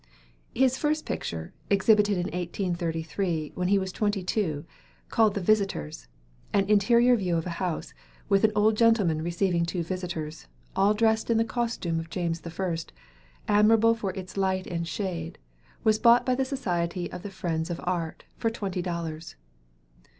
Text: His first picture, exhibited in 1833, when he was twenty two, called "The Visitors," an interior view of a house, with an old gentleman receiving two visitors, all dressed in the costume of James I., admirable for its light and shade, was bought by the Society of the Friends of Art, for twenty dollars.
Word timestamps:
His 0.55 0.79
first 0.79 1.05
picture, 1.05 1.53
exhibited 1.69 2.13
in 2.17 2.23
1833, 2.23 3.51
when 3.53 3.67
he 3.67 3.77
was 3.77 3.91
twenty 3.91 4.23
two, 4.23 4.65
called 5.09 5.35
"The 5.35 5.41
Visitors," 5.45 6.07
an 6.53 6.67
interior 6.67 7.15
view 7.15 7.37
of 7.37 7.45
a 7.45 7.51
house, 7.61 7.93
with 8.27 8.43
an 8.43 8.51
old 8.55 8.75
gentleman 8.77 9.21
receiving 9.21 9.63
two 9.63 9.83
visitors, 9.83 10.47
all 10.75 10.95
dressed 10.95 11.29
in 11.29 11.37
the 11.37 11.45
costume 11.45 11.99
of 11.99 12.09
James 12.09 12.41
I., 12.43 12.77
admirable 13.47 13.93
for 13.93 14.09
its 14.13 14.37
light 14.37 14.65
and 14.65 14.87
shade, 14.87 15.37
was 15.83 15.99
bought 15.99 16.25
by 16.25 16.33
the 16.33 16.45
Society 16.45 17.11
of 17.11 17.21
the 17.21 17.29
Friends 17.29 17.69
of 17.69 17.79
Art, 17.83 18.23
for 18.39 18.49
twenty 18.49 18.81
dollars. 18.81 19.35